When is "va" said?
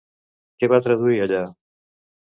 0.73-0.79